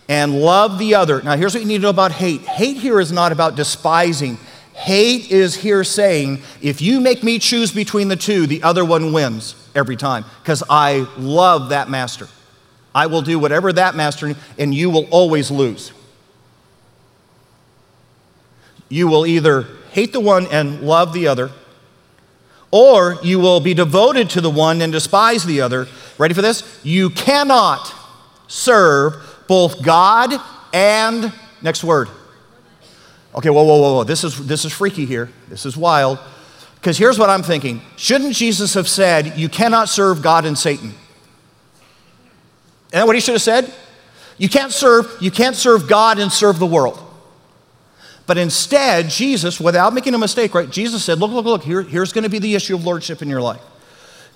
[0.09, 1.21] and love the other.
[1.23, 4.39] Now, here's what you need to know about hate hate here is not about despising,
[4.83, 9.13] Hate is here saying, if you make me choose between the two, the other one
[9.13, 12.27] wins every time because I love that master.
[12.93, 15.93] I will do whatever that master, and you will always lose.
[18.89, 21.53] You will either hate the one and love the other,
[22.73, 25.87] or you will be devoted to the one and despise the other.
[26.19, 26.81] Ready for this?
[26.83, 27.95] You cannot
[28.49, 29.15] serve
[29.47, 30.33] both God
[30.73, 32.09] and, next word,
[33.35, 34.05] Okay, whoa, whoa, whoa, whoa.
[34.05, 35.31] This is, this is freaky here.
[35.49, 36.19] This is wild.
[36.75, 40.89] Because here's what I'm thinking Shouldn't Jesus have said, You cannot serve God and Satan?
[40.89, 40.99] Isn't
[42.91, 43.73] that what he should have said?
[44.37, 46.99] You can't serve, you can't serve God and serve the world.
[48.27, 50.71] But instead, Jesus, without making a mistake, right?
[50.71, 53.29] Jesus said, Look, look, look, here, here's going to be the issue of lordship in
[53.29, 53.63] your life.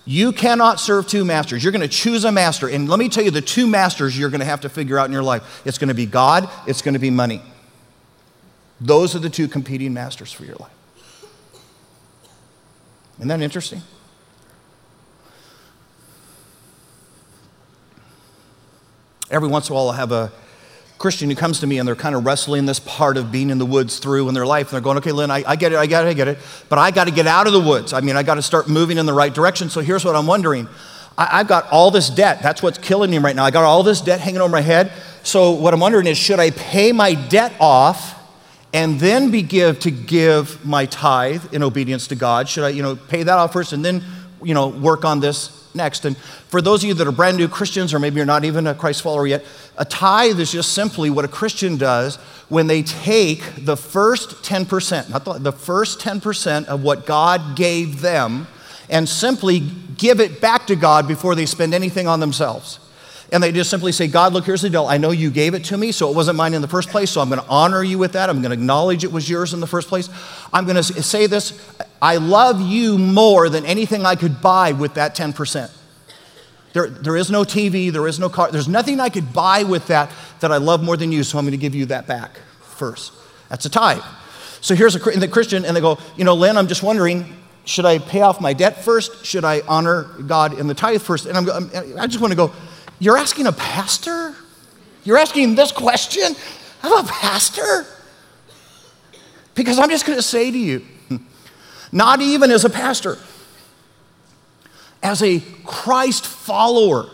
[0.04, 1.64] You cannot serve two masters.
[1.64, 2.68] You're going to choose a master.
[2.68, 5.06] And let me tell you the two masters you're going to have to figure out
[5.06, 7.42] in your life it's going to be God, it's going to be money.
[8.80, 10.72] Those are the two competing masters for your life.
[13.18, 13.82] Isn't that interesting?
[19.30, 20.30] Every once in a while, I'll have a
[20.98, 23.58] Christian who comes to me and they're kind of wrestling this part of being in
[23.58, 24.68] the woods through in their life.
[24.68, 26.38] And they're going, okay, Lynn, I, I get it, I get it, I get it.
[26.68, 27.92] But I got to get out of the woods.
[27.92, 29.68] I mean, I got to start moving in the right direction.
[29.68, 30.68] So here's what I'm wondering
[31.18, 32.42] I, I've got all this debt.
[32.42, 33.44] That's what's killing me right now.
[33.44, 34.92] I got all this debt hanging over my head.
[35.22, 38.15] So what I'm wondering is, should I pay my debt off?
[38.72, 42.48] And then begin to give my tithe in obedience to God?
[42.48, 44.02] Should I, you know, pay that off first and then,
[44.42, 46.04] you know, work on this next?
[46.04, 48.66] And for those of you that are brand new Christians, or maybe you're not even
[48.66, 49.44] a Christ follower yet,
[49.78, 52.16] a tithe is just simply what a Christian does
[52.48, 58.00] when they take the first 10%, not the, the first 10% of what God gave
[58.00, 58.46] them,
[58.88, 59.60] and simply
[59.96, 62.78] give it back to God before they spend anything on themselves
[63.32, 64.86] and they just simply say, God, look, here's the deal.
[64.86, 67.10] I know you gave it to me, so it wasn't mine in the first place,
[67.10, 68.30] so I'm going to honor you with that.
[68.30, 70.08] I'm going to acknowledge it was yours in the first place.
[70.52, 71.60] I'm going to say this
[72.00, 75.72] I love you more than anything I could buy with that 10%.
[76.72, 79.86] There, there is no TV, there is no car, there's nothing I could buy with
[79.88, 80.10] that
[80.40, 83.12] that I love more than you, so I'm going to give you that back first.
[83.48, 84.02] That's a tithe.
[84.60, 87.34] So here's a the Christian, and they go, you know, Lynn, I'm just wondering,
[87.64, 89.24] should I pay off my debt first?
[89.24, 91.26] Should I honor God in the tithe first?
[91.26, 92.52] And I'm, i just want to go,
[92.98, 94.34] you're asking a pastor?
[95.04, 96.34] You're asking this question?
[96.82, 97.86] I'm a pastor?
[99.54, 100.84] Because I'm just going to say to you,
[101.92, 103.18] not even as a pastor,
[105.02, 107.08] as a Christ follower,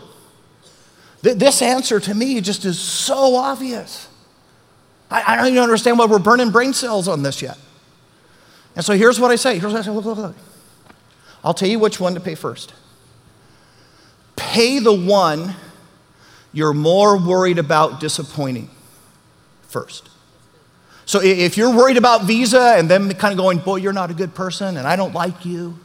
[1.21, 4.09] this answer to me just is so obvious.
[5.09, 7.57] I, I don't even understand why we're burning brain cells on this yet.
[8.75, 9.59] And so here's what I say.
[9.59, 9.91] Here's what I say.
[9.91, 10.35] Look, look, look.
[11.43, 12.73] I'll tell you which one to pay first.
[14.35, 15.55] Pay the one
[16.53, 18.69] you're more worried about disappointing
[19.67, 20.09] first.
[21.05, 24.13] So if you're worried about Visa and them kind of going, boy, you're not a
[24.13, 25.77] good person and I don't like you,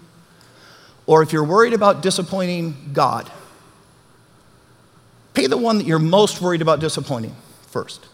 [1.07, 3.31] or if you're worried about disappointing God,
[5.35, 8.07] pay the one that you're most worried about disappointing first.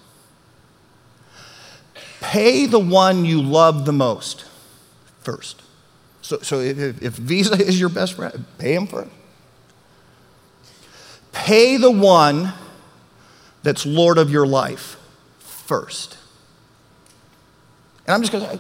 [2.21, 4.47] Pay the one you love the most
[5.21, 5.61] first.
[6.23, 9.11] So, so if, if Visa is your best friend, pay him first.
[11.35, 12.55] Pay the one
[13.63, 14.97] that's Lord of your life
[15.41, 16.17] first.
[18.07, 18.59] And I'm just going to.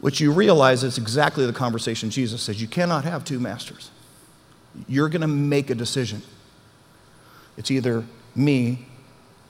[0.00, 2.60] What you realize is exactly the conversation Jesus says.
[2.60, 3.90] You cannot have two masters.
[4.88, 6.22] You're going to make a decision.
[7.56, 8.86] It's either me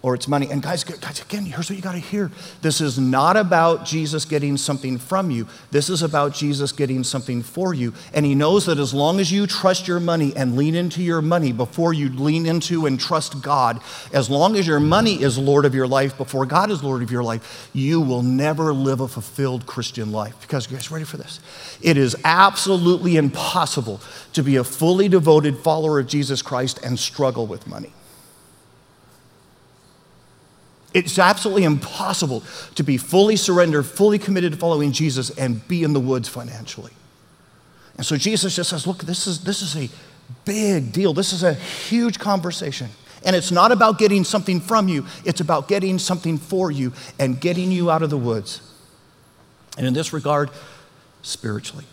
[0.02, 0.48] or it's money.
[0.50, 2.30] And guys, guys, again, here's what you got to hear.
[2.62, 5.46] This is not about Jesus getting something from you.
[5.70, 7.92] This is about Jesus getting something for you.
[8.14, 11.20] And he knows that as long as you trust your money and lean into your
[11.20, 13.80] money before you lean into and trust God,
[14.12, 17.10] as long as your money is Lord of your life before God is Lord of
[17.10, 20.40] your life, you will never live a fulfilled Christian life.
[20.40, 21.40] Because, you guys, ready for this?
[21.82, 24.00] It is absolutely impossible
[24.32, 27.92] to be a fully devoted follower of Jesus Christ and struggle with money.
[30.92, 32.42] It's absolutely impossible
[32.74, 36.92] to be fully surrendered, fully committed to following Jesus and be in the woods financially.
[37.96, 39.88] And so Jesus just says, look, this is, this is a
[40.44, 41.12] big deal.
[41.12, 42.88] This is a huge conversation.
[43.24, 47.40] And it's not about getting something from you, it's about getting something for you and
[47.40, 48.62] getting you out of the woods.
[49.76, 50.50] And in this regard,
[51.22, 51.84] spiritually.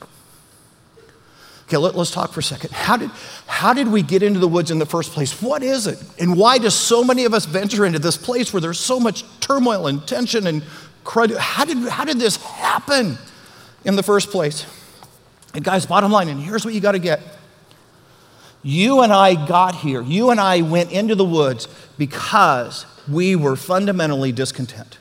[1.67, 2.71] Okay, let, us talk for a second.
[2.71, 3.11] How did,
[3.45, 5.41] how did we get into the woods in the first place?
[5.41, 6.01] What is it?
[6.17, 9.25] And why do so many of us venture into this place where there's so much
[9.41, 10.63] turmoil and tension and
[11.03, 11.35] crud?
[11.35, 13.17] How did, how did this happen
[13.83, 14.65] in the first place?
[15.53, 17.21] And guys, bottom line, and here's what you got to get.
[18.63, 23.57] You and I got here, you and I went into the woods because we were
[23.57, 24.99] fundamentally discontent.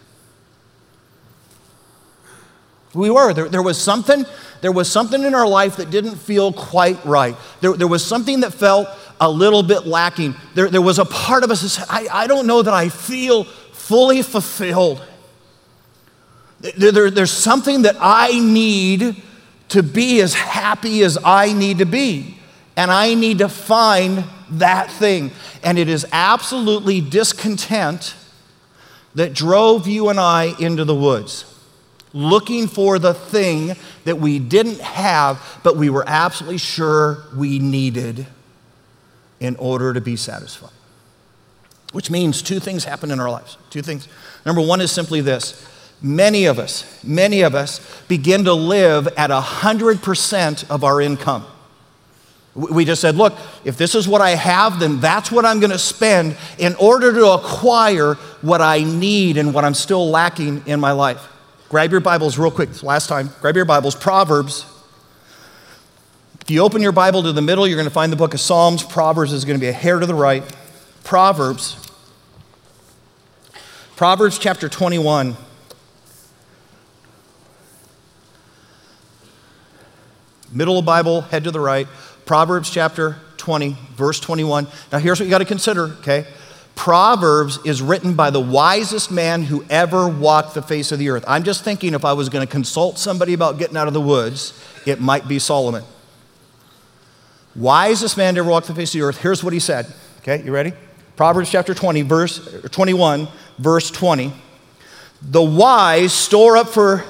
[2.97, 3.33] We were.
[3.35, 4.25] There, there was something
[4.61, 7.37] there was something in our life that didn't feel quite right.
[7.61, 8.89] There, there was something that felt
[9.21, 10.35] a little bit lacking.
[10.55, 12.89] There, there was a part of us that said, I, I don't know that I
[12.89, 15.05] feel fully fulfilled.
[16.61, 19.23] There, there, there's something that I need
[19.69, 22.39] to be as happy as I need to be.
[22.77, 25.33] And I need to find that thing.
[25.63, 28.15] And it is absolutely discontent
[29.15, 31.56] that drove you and I into the woods
[32.17, 38.27] looking for the thing that we didn't have, but we were absolutely sure we needed
[39.39, 40.71] in order to be satisfied.
[41.93, 43.59] Which means two things happen in our lives.
[43.69, 44.09] Two things.
[44.47, 45.67] Number one is simply this
[46.01, 51.45] many of us, many of us begin to live at 100% of our income.
[52.55, 55.73] We just said, look, if this is what I have, then that's what I'm going
[55.73, 60.81] to spend in order to acquire what I need and what I'm still lacking in
[60.81, 61.21] my life.
[61.69, 62.83] Grab your Bibles real quick.
[62.85, 63.31] Last time.
[63.41, 63.97] Grab your Bibles.
[63.97, 64.67] Proverbs.
[66.41, 68.41] If you open your Bible to the middle, you're going to find the book of
[68.41, 68.85] Psalms.
[68.85, 70.45] Proverbs is going to be a hair to the right.
[71.03, 71.77] Proverbs.
[73.97, 75.37] Proverbs chapter 21.
[80.53, 81.89] Middle of the Bible, head to the right.
[82.27, 84.69] Proverbs chapter 20, verse 21.
[84.93, 86.27] Now, here's what you got to consider, okay?
[86.77, 91.25] Proverbs is written by the wisest man who ever walked the face of the earth.
[91.27, 94.01] I'm just thinking if I was going to consult somebody about getting out of the
[94.01, 94.53] woods,
[94.87, 95.83] it might be Solomon.
[97.57, 99.17] Wisest man to ever walk the face of the earth.
[99.17, 99.93] Here's what he said.
[100.19, 100.75] Okay, you ready?
[101.17, 103.27] Proverbs chapter 20, verse 21,
[103.59, 104.33] verse 20.
[105.23, 107.05] The wise store up for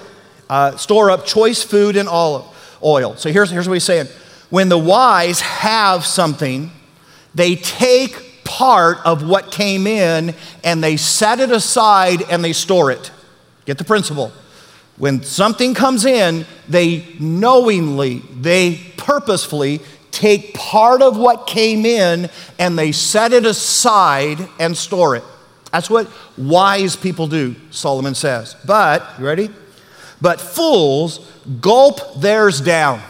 [0.49, 2.45] uh, store up choice food and olive
[2.83, 3.17] oil.
[3.17, 4.07] So here's, here's what he's saying.
[4.49, 6.71] When the wise have something,
[7.35, 12.91] they take part of what came in and they set it aside and they store
[12.91, 13.11] it.
[13.67, 14.33] Get the principle.
[14.97, 19.81] When something comes in, they knowingly, they purposefully
[20.11, 25.25] take part of what came in and they set it aside and store it.
[25.73, 28.57] That's what wise people do, Solomon says.
[28.65, 29.51] But, you ready?
[30.23, 31.19] But fools
[31.61, 33.03] gulp theirs down.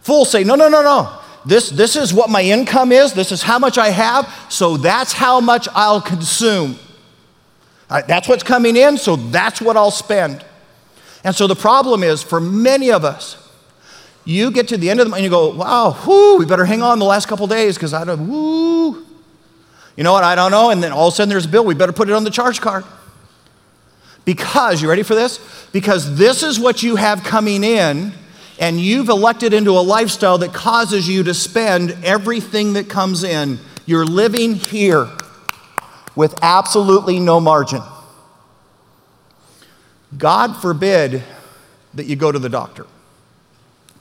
[0.00, 1.21] Fools say, no, no, no, no.
[1.44, 3.12] This, this is what my income is.
[3.12, 4.32] This is how much I have.
[4.48, 6.78] So that's how much I'll consume.
[7.90, 8.96] Uh, that's what's coming in.
[8.96, 10.44] So that's what I'll spend.
[11.24, 13.38] And so the problem is for many of us,
[14.24, 16.64] you get to the end of the month and you go, wow, whoo, we better
[16.64, 19.04] hang on the last couple days because I don't, whoo.
[19.96, 20.24] You know what?
[20.24, 20.70] I don't know.
[20.70, 21.64] And then all of a sudden there's a bill.
[21.64, 22.84] We better put it on the charge card.
[24.24, 25.40] Because, you ready for this?
[25.72, 28.12] Because this is what you have coming in,
[28.58, 33.58] and you've elected into a lifestyle that causes you to spend everything that comes in.
[33.86, 35.08] You're living here
[36.14, 37.82] with absolutely no margin.
[40.16, 41.22] God forbid
[41.94, 42.86] that you go to the doctor,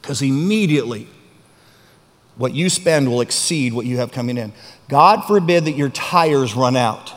[0.01, 1.07] because immediately
[2.35, 4.53] what you spend will exceed what you have coming in.
[4.89, 7.13] God forbid that your tires run out.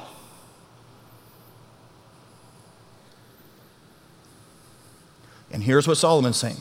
[5.50, 6.56] And here's what Solomon's saying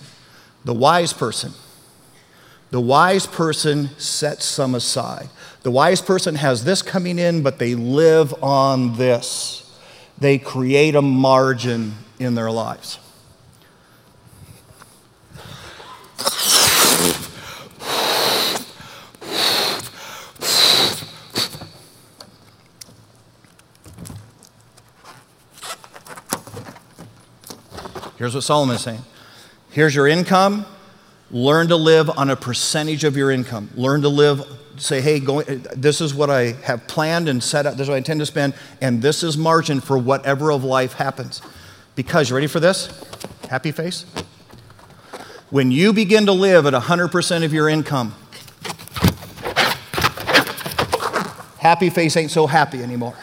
[0.66, 1.52] the wise person,
[2.72, 5.30] the wise person sets some aside.
[5.62, 9.60] The wise person has this coming in, but they live on this.
[10.18, 13.00] They create a margin in their lives.
[28.18, 29.04] Here's what Solomon is saying
[29.74, 30.68] Here's your income.
[31.32, 33.72] Learn to live on a percentage of your income.
[33.74, 34.44] Learn to live,
[34.78, 37.96] say, hey, go, this is what I have planned and set up, this is what
[37.96, 41.42] I intend to spend, and this is margin for whatever of life happens.
[41.96, 43.04] Because, you ready for this?
[43.50, 44.06] Happy face?
[45.50, 48.14] When you begin to live at 100% of your income,
[51.58, 53.16] happy face ain't so happy anymore.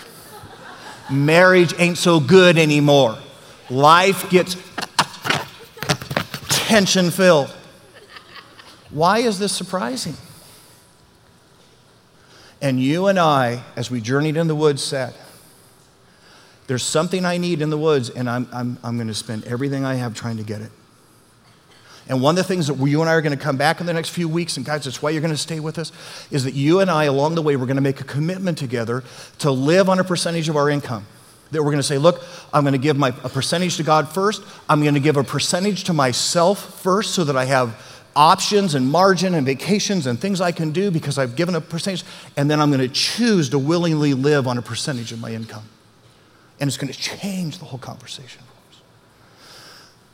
[1.13, 3.17] Marriage ain't so good anymore.
[3.71, 4.57] Life gets
[6.71, 7.53] tension filled.
[8.91, 10.15] Why is this surprising?
[12.63, 15.13] And you and I, as we journeyed in the woods, said,
[16.69, 19.85] There's something I need in the woods, and I'm, I'm, I'm going to spend everything
[19.85, 20.71] I have trying to get it.
[22.09, 23.87] And one of the things that you and I are going to come back in
[23.87, 25.91] the next few weeks, and guys, that's why you're going to stay with us,
[26.31, 29.03] is that you and I, along the way, we're going to make a commitment together
[29.41, 31.05] to live on a percentage of our income.
[31.51, 34.09] That we're going to say, look, I'm going to give my, a percentage to God
[34.09, 34.43] first.
[34.69, 37.77] I'm going to give a percentage to myself first so that I have
[38.15, 42.05] options and margin and vacations and things I can do because I've given a percentage.
[42.37, 45.65] And then I'm going to choose to willingly live on a percentage of my income.
[46.61, 48.83] And it's going to change the whole conversation for us.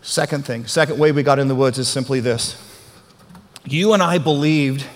[0.03, 2.62] Second thing, second way we got in the woods is simply this.
[3.64, 4.87] You and I believed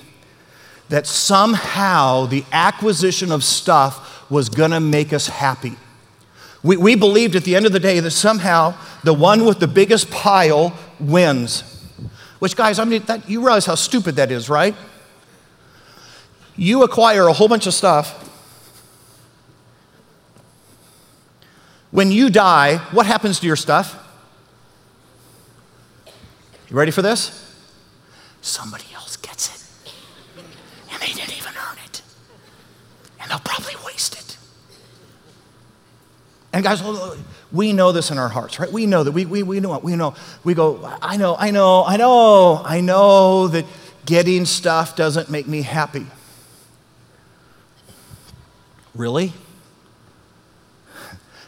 [0.88, 5.76] that somehow the acquisition of stuff was going to make us happy.
[6.62, 9.68] We, we believed at the end of the day that somehow the one with the
[9.68, 11.64] biggest pile wins.
[12.38, 14.74] Which, guys, I mean, that, you realize how stupid that is, right?
[16.56, 18.26] You acquire a whole bunch of stuff.
[21.90, 23.96] When you die, what happens to your stuff?
[26.68, 27.36] You ready for this?
[28.42, 29.92] Somebody else gets it.
[30.92, 32.02] And they didn't even earn it.
[33.20, 34.29] And they'll probably waste it.
[36.60, 37.16] And guys, oh,
[37.50, 38.70] we know this in our hearts, right?
[38.70, 39.82] We know that we, we, we know it.
[39.82, 40.14] We know.
[40.44, 43.64] We go, I know, I know, I know, I know that
[44.04, 46.04] getting stuff doesn't make me happy.
[48.94, 49.32] Really?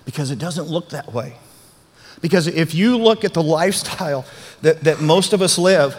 [0.07, 1.37] Because it doesn't look that way.
[2.22, 4.25] Because if you look at the lifestyle
[4.62, 5.94] that, that most of us live,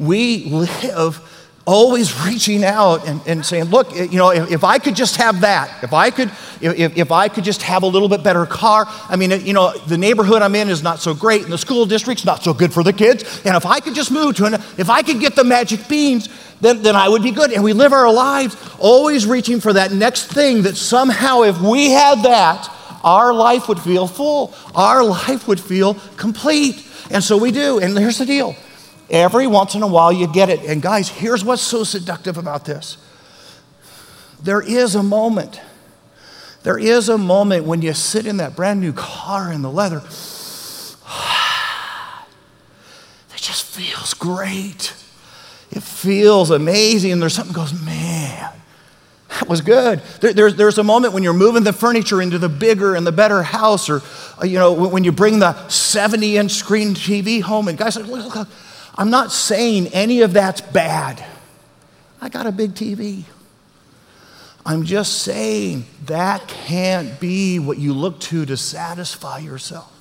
[0.00, 1.20] we live
[1.66, 5.16] always reaching out and, and saying, look, eh, you know, if, if, I could just
[5.16, 8.46] have that, if I could, if, if I could just have a little bit better
[8.46, 11.52] car, I mean, eh, you know, the neighborhood I'm in is not so great and
[11.52, 13.42] the school district's not so good for the kids.
[13.44, 16.28] And if I could just move to an, if I could get the magic beans,
[16.60, 17.52] then, then I would be good.
[17.52, 21.90] And we live our lives always reaching for that next thing that somehow if we
[21.90, 24.54] had that, our life would feel full.
[24.74, 26.86] Our life would feel complete.
[27.10, 27.80] And so we do.
[27.80, 28.56] And here's the deal
[29.08, 30.60] Every once in a while, you get it.
[30.64, 32.98] And guys, here's what's so seductive about this
[34.42, 35.60] there is a moment.
[36.62, 40.02] There is a moment when you sit in that brand new car in the leather.
[43.34, 44.94] It just feels great.
[45.70, 47.12] It feels amazing.
[47.12, 48.50] And there's something goes, man,
[49.28, 50.00] that was good.
[50.20, 53.12] There, there's, there's a moment when you're moving the furniture into the bigger and the
[53.12, 54.00] better house, or,
[54.42, 58.08] uh, you know, when you bring the 70 inch screen TV home, and guys, look,
[58.08, 58.48] look, look
[58.98, 61.24] I'm not saying any of that's bad.
[62.20, 63.24] I got a big TV.
[64.64, 69.92] I'm just saying that can't be what you look to to satisfy yourself.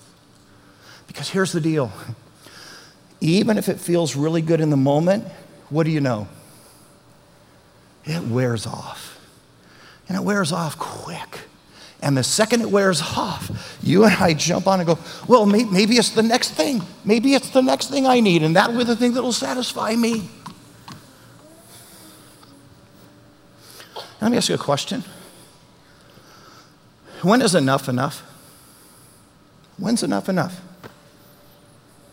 [1.07, 1.91] Because here's the deal
[3.21, 5.25] even if it feels really good in the moment,
[5.69, 6.27] what do you know?
[8.03, 9.19] It wears off.
[10.07, 11.39] And it wears off quick.
[12.01, 15.95] And the second it wears off, you and I jump on and go, well, maybe
[15.95, 16.81] it's the next thing.
[17.03, 20.29] Maybe it's the next thing I need, and that'll be the thing that'll satisfy me.
[24.21, 25.03] Let me ask you a question.
[27.21, 28.21] When is enough enough?
[29.77, 30.61] When's enough enough?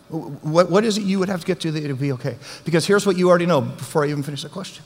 [0.09, 2.37] What, what is it you would have to get to that it would be okay?
[2.65, 4.83] Because here's what you already know before I even finish the question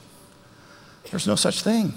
[1.12, 1.94] there's no such thing.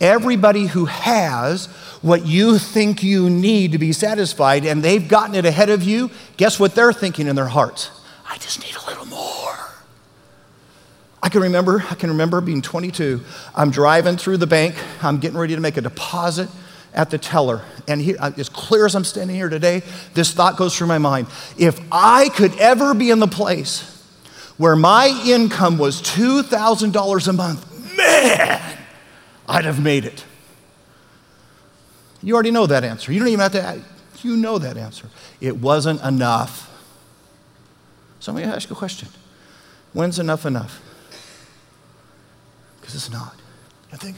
[0.00, 1.66] Everybody who has
[2.02, 6.10] what you think you need to be satisfied and they've gotten it ahead of you,
[6.36, 7.90] guess what they're thinking in their hearts?
[8.28, 9.56] I just need a little more.
[11.22, 13.20] I can remember, I can remember being 22.
[13.54, 14.74] I'm driving through the bank.
[15.02, 16.48] I'm getting ready to make a deposit
[16.94, 17.62] at the teller.
[17.86, 19.82] And he, uh, as clear as I'm standing here today,
[20.14, 21.26] this thought goes through my mind.
[21.58, 23.86] If I could ever be in the place
[24.56, 28.78] where my income was $2,000 a month, man,
[29.50, 30.24] I'd have made it.
[32.22, 33.12] You already know that answer.
[33.12, 34.24] You don't even have to, ask.
[34.24, 35.08] you know that answer.
[35.40, 36.68] It wasn't enough.
[38.20, 39.08] So me ask you a question
[39.92, 40.80] When's enough enough?
[42.80, 43.34] Because it's not.
[43.92, 44.16] I think.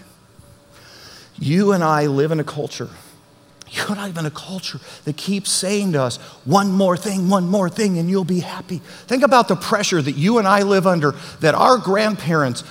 [1.39, 2.91] You and I live in a culture.
[3.70, 7.30] You and I live in a culture that keeps saying to us, one more thing,
[7.30, 8.83] one more thing, and you'll be happy.
[9.07, 12.64] Think about the pressure that you and I live under that our grandparents,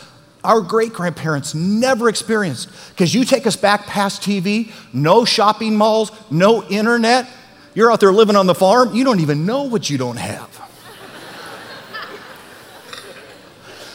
[0.43, 2.69] our great grandparents never experienced.
[2.89, 7.27] Because you take us back past TV, no shopping malls, no internet.
[7.73, 10.49] You're out there living on the farm, you don't even know what you don't have.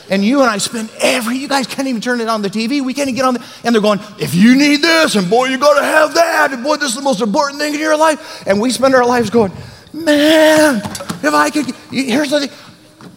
[0.09, 2.82] and you and I spend every, you guys can't even turn it on the TV.
[2.82, 5.47] We can't even get on the, and they're going, if you need this, and boy,
[5.47, 8.47] you gotta have that, and boy, this is the most important thing in your life.
[8.47, 9.53] And we spend our lives going,
[9.92, 12.51] man, if I could, here's the thing.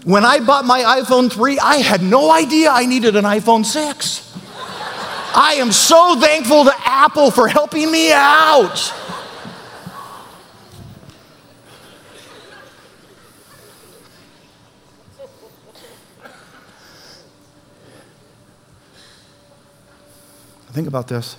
[0.06, 4.26] When I bought my iPhone 3, I had no idea I needed an iPhone 6.
[5.36, 8.94] I am so thankful to Apple for helping me out.
[20.72, 21.36] Think about this.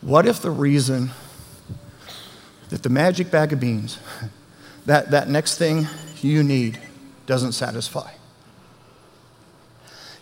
[0.00, 1.12] What if the reason
[2.70, 3.98] that the magic bag of beans,
[4.86, 5.86] that, that next thing
[6.28, 6.78] you need,
[7.26, 8.12] doesn't satisfy?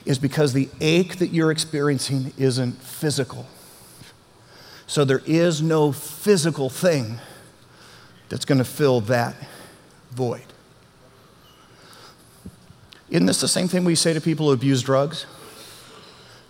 [0.05, 3.47] Is because the ache that you're experiencing isn't physical.
[4.87, 7.19] So there is no physical thing
[8.29, 9.35] that's going to fill that
[10.11, 10.45] void.
[13.11, 15.27] Isn't this the same thing we say to people who abuse drugs?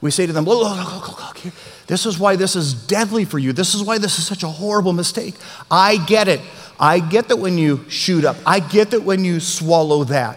[0.00, 1.54] We say to them, look, look, look, look.
[1.86, 3.52] This is why this is deadly for you.
[3.52, 5.34] This is why this is such a horrible mistake.
[5.70, 6.40] I get it.
[6.82, 8.36] I get that when you shoot up.
[8.44, 10.36] I get that when you swallow that.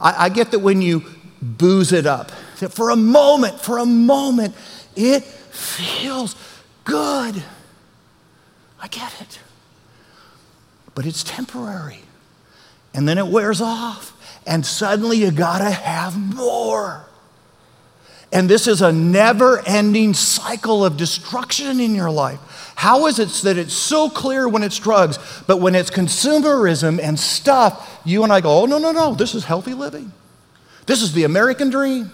[0.00, 1.04] I, I get that when you
[1.40, 2.32] booze it up.
[2.58, 4.56] That for a moment, for a moment,
[4.96, 6.34] it feels
[6.82, 7.40] good.
[8.80, 9.38] I get it.
[10.96, 12.00] But it's temporary.
[12.92, 14.12] And then it wears off.
[14.44, 17.06] And suddenly you gotta have more.
[18.32, 22.40] And this is a never ending cycle of destruction in your life.
[22.76, 27.18] How is it that it's so clear when it's drugs, but when it's consumerism and
[27.18, 30.12] stuff, you and I go, oh, no, no, no, this is healthy living.
[30.84, 32.12] This is the American dream.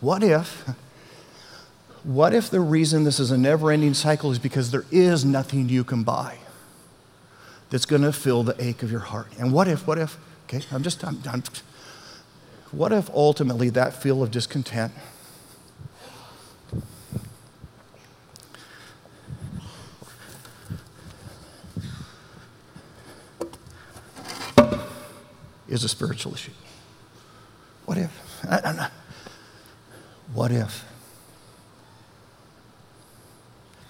[0.00, 0.68] What if,
[2.02, 5.68] what if the reason this is a never ending cycle is because there is nothing
[5.68, 6.38] you can buy
[7.70, 9.28] that's going to fill the ache of your heart?
[9.38, 11.44] And what if, what if, okay, I'm just, I'm, I'm
[12.72, 14.92] what if ultimately that feel of discontent
[25.74, 26.52] is a spiritual issue?
[27.84, 28.44] What if?
[28.48, 28.90] I,
[30.32, 30.84] what if?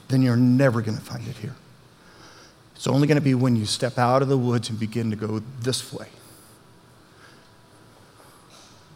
[0.09, 1.55] Then you're never going to find it here.
[2.74, 5.16] It's only going to be when you step out of the woods and begin to
[5.16, 6.09] go this way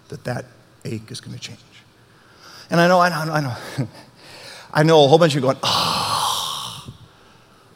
[0.09, 0.47] that that
[0.85, 1.61] ache is going to change.
[2.71, 3.89] And I know, I know, I know.
[4.73, 6.93] I know a whole bunch of you going, ah,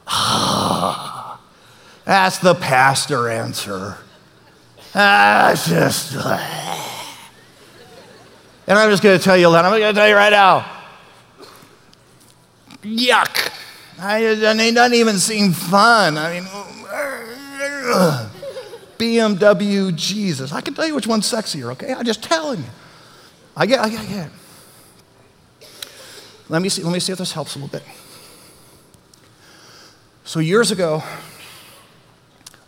[0.07, 1.41] ah.
[2.05, 3.99] That's the pastor answer.
[4.95, 6.17] Ah, That's just.
[6.17, 6.39] Uh,
[8.67, 9.65] and I'm just going to tell you that.
[9.65, 10.67] I'm going to tell you right now.
[12.83, 13.53] Yuck.
[13.99, 16.19] I, it doesn't even seem fun.
[16.19, 16.49] I mean,
[18.99, 20.53] BMW Jesus.
[20.53, 21.93] I can tell you which one's sexier, okay?
[21.93, 22.71] I'm just telling you.
[23.57, 24.31] I get, I get, I get.
[26.49, 27.83] Let me see, let me see if this helps a little bit.
[30.25, 31.03] So, years ago,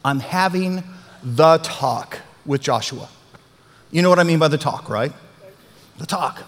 [0.05, 0.83] I'm having
[1.25, 3.09] the talk with Joshua.
[3.91, 5.13] You know what I mean by the talk, right?
[5.99, 6.45] The talk.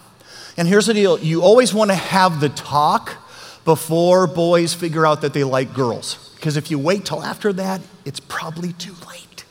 [0.57, 3.17] And here's the deal you always want to have the talk
[3.65, 6.33] before boys figure out that they like girls.
[6.37, 9.45] Because if you wait till after that, it's probably too late.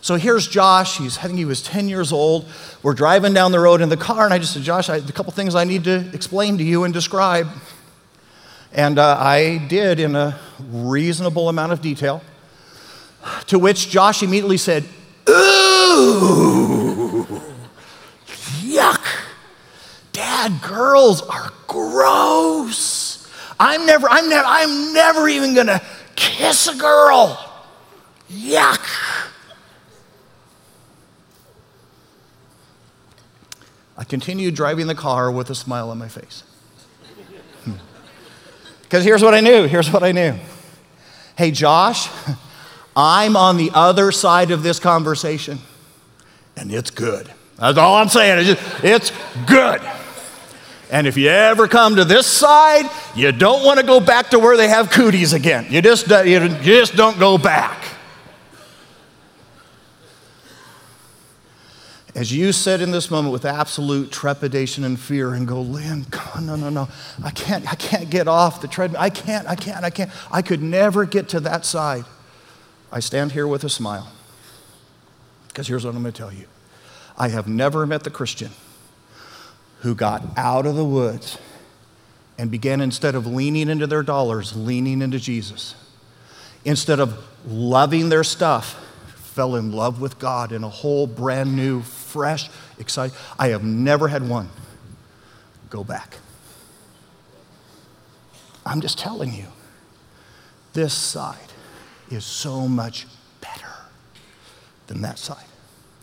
[0.00, 0.98] So here's Josh.
[0.98, 2.48] He's, I think he was 10 years old.
[2.82, 5.12] We're driving down the road in the car, and I just said, Josh, I, a
[5.12, 7.48] couple things I need to explain to you and describe.
[8.72, 12.22] And uh, I did in a reasonable amount of detail.
[13.46, 14.84] To which Josh immediately said,
[15.28, 17.26] Ooh,
[18.62, 19.04] yuck.
[20.12, 23.28] Dad, girls are gross.
[23.58, 25.80] I'm never, I'm never, I'm never even gonna
[26.16, 27.48] kiss a girl.
[28.30, 28.80] Yuck.
[33.96, 36.42] I continued driving the car with a smile on my face.
[37.64, 37.74] Hmm.
[38.82, 39.66] Because here's what I knew.
[39.68, 40.34] Here's what I knew.
[41.36, 42.08] Hey, Josh,
[42.94, 45.58] I'm on the other side of this conversation,
[46.56, 47.30] and it's good.
[47.58, 48.46] That's all I'm saying.
[48.46, 49.12] It's, just, it's
[49.46, 49.80] good.
[50.90, 52.84] And if you ever come to this side,
[53.16, 55.66] you don't want to go back to where they have cooties again.
[55.70, 57.82] You just, uh, you just don't go back.
[62.14, 66.04] As you sit in this moment with absolute trepidation and fear and go, Lynn,
[66.42, 66.88] no, no, no,
[67.24, 69.00] I can't, I can't get off the treadmill.
[69.00, 70.10] I can't, I can't, I can't.
[70.30, 72.04] I could never get to that side.
[72.92, 74.12] I stand here with a smile.
[75.48, 76.46] Because here's what I'm going to tell you
[77.16, 78.50] I have never met the Christian
[79.80, 81.38] who got out of the woods
[82.38, 85.74] and began, instead of leaning into their dollars, leaning into Jesus.
[86.64, 88.74] Instead of loving their stuff,
[89.16, 93.16] fell in love with God in a whole brand new, fresh, exciting.
[93.38, 94.50] I have never had one
[95.70, 96.18] go back.
[98.64, 99.46] I'm just telling you,
[100.72, 101.51] this side
[102.12, 103.06] is so much
[103.40, 103.72] better
[104.86, 105.44] than that side.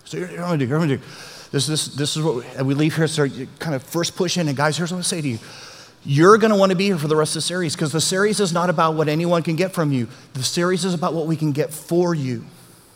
[0.05, 1.03] So you're, going to do, you're going to do.
[1.51, 3.07] This, this, this is what we leave here.
[3.07, 3.27] So
[3.59, 5.39] kind of first push in, and guys, here's what I'm going to say to you.
[6.05, 8.01] You're going to want to be here for the rest of the series because the
[8.01, 10.07] series is not about what anyone can get from you.
[10.33, 12.45] The series is about what we can get for you.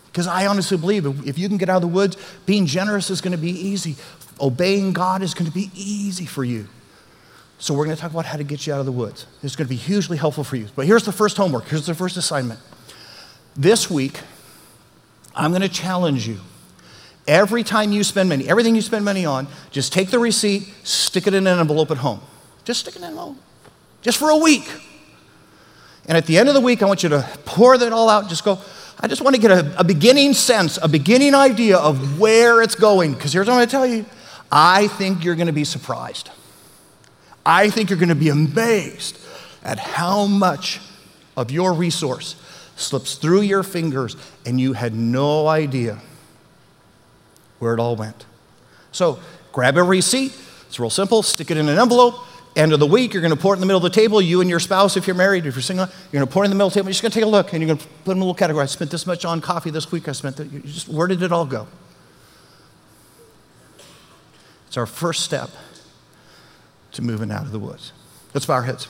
[0.07, 3.20] Because I honestly believe if you can get out of the woods, being generous is
[3.20, 3.95] going to be easy.
[4.39, 6.68] Obeying God is going to be easy for you.
[7.59, 9.26] So we're going to talk about how to get you out of the woods.
[9.41, 10.68] It's going to be hugely helpful for you.
[10.76, 11.66] But here's the first homework.
[11.66, 12.59] Here's the first assignment.
[13.56, 14.20] This week,
[15.36, 16.39] I'm going to challenge you.
[17.28, 21.28] Every time you spend money, everything you spend money on, just take the receipt, stick
[21.28, 22.20] it in an envelope at home.
[22.66, 23.38] Just stick it in an envelope.
[24.01, 24.70] Just for a week.
[26.06, 28.28] And at the end of the week, I want you to pour that all out.
[28.28, 28.60] Just go,
[28.99, 32.76] I just want to get a, a beginning sense, a beginning idea of where it's
[32.76, 33.14] going.
[33.14, 34.06] Because here's what I'm going to tell you
[34.51, 36.30] I think you're going to be surprised.
[37.45, 39.18] I think you're going to be amazed
[39.64, 40.82] at how much
[41.38, 42.36] of your resource
[42.76, 44.15] slips through your fingers
[44.45, 45.99] and you had no idea
[47.59, 48.26] where it all went.
[48.91, 49.19] So
[49.51, 50.34] grab a receipt.
[50.67, 51.24] It's real simple.
[51.24, 52.15] Stick it in an envelope.
[52.55, 54.21] End of the week, you're going to pour it in the middle of the table.
[54.21, 56.45] You and your spouse, if you're married, if you're single, you're going to pour it
[56.45, 56.88] in the middle of the table.
[56.88, 58.36] You're just going to take a look and you're going to put in a little
[58.36, 58.61] category.
[58.61, 60.07] I spent this much on coffee this week.
[60.07, 60.63] I spent that.
[60.65, 61.67] Just where did it all go?
[64.67, 65.49] It's our first step
[66.91, 67.91] to moving out of the woods.
[68.34, 68.88] Let's bow our heads.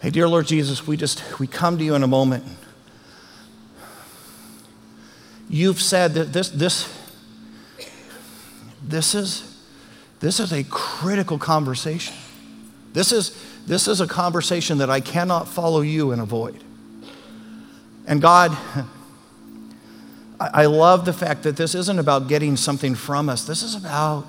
[0.00, 2.44] Hey, dear Lord Jesus, we just we come to you in a moment.
[5.48, 6.92] You've said that this this
[8.82, 9.56] this is
[10.20, 12.14] this is a critical conversation.
[12.92, 16.62] This is this is a conversation that I cannot follow you and avoid.
[18.06, 18.56] And God,
[20.38, 23.44] I love the fact that this isn't about getting something from us.
[23.44, 24.26] This is about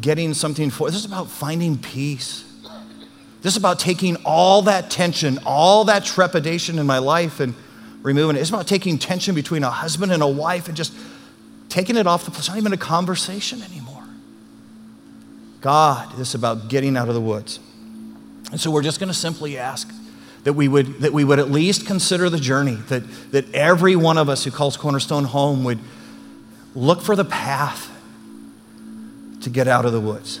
[0.00, 0.88] getting something for.
[0.88, 2.49] This is about finding peace.
[3.42, 7.54] This is about taking all that tension, all that trepidation in my life and
[8.02, 8.40] removing it.
[8.40, 10.92] It's about taking tension between a husband and a wife and just
[11.68, 12.40] taking it off the place.
[12.40, 14.04] It's not even a conversation anymore.
[15.60, 17.60] God, this is about getting out of the woods.
[18.50, 19.90] And so we're just going to simply ask
[20.44, 24.18] that we would, that we would at least consider the journey, that, that every one
[24.18, 25.78] of us who calls Cornerstone home would
[26.74, 27.90] look for the path
[29.42, 30.40] to get out of the woods.